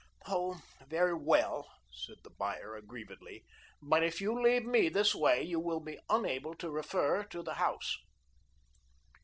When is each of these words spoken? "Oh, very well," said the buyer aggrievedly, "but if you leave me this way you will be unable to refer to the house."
"Oh, 0.25 0.59
very 0.87 1.13
well," 1.13 1.69
said 1.91 2.15
the 2.23 2.31
buyer 2.31 2.75
aggrievedly, 2.75 3.45
"but 3.83 4.01
if 4.03 4.19
you 4.19 4.33
leave 4.33 4.65
me 4.65 4.89
this 4.89 5.13
way 5.13 5.43
you 5.43 5.59
will 5.59 5.79
be 5.79 5.99
unable 6.09 6.55
to 6.55 6.71
refer 6.71 7.23
to 7.25 7.43
the 7.43 7.53
house." 7.61 7.97